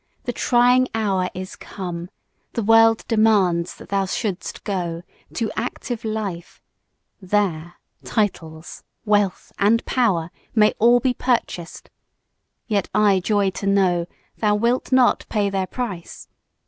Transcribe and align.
The 0.23 0.33
trying 0.33 0.87
hour 0.95 1.29
Is 1.35 1.55
come: 1.55 2.09
The 2.53 2.63
world 2.63 3.05
demands 3.07 3.75
that 3.75 3.89
thou 3.89 4.07
shouldst 4.07 4.63
go 4.63 5.03
To 5.35 5.51
active 5.55 6.03
life: 6.03 6.59
There 7.21 7.75
titles, 8.03 8.83
wealth, 9.05 9.51
and 9.59 9.85
power, 9.85 10.31
May 10.55 10.73
all 10.79 10.99
be 10.99 11.13
purchased 11.13 11.91
Yet 12.65 12.89
I 12.95 13.19
joy 13.19 13.51
to 13.51 13.67
know 13.67 14.07
Thou 14.39 14.55
wilt 14.55 14.91
not 14.91 15.27
pay 15.29 15.51
their 15.51 15.67
price. 15.67 16.27